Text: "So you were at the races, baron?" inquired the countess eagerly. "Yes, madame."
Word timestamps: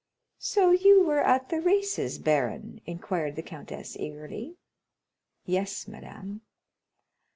"So 0.39 0.71
you 0.71 1.03
were 1.03 1.21
at 1.21 1.49
the 1.49 1.61
races, 1.61 2.17
baron?" 2.17 2.81
inquired 2.87 3.35
the 3.35 3.43
countess 3.43 3.95
eagerly. 3.95 4.55
"Yes, 5.45 5.87
madame." 5.87 6.41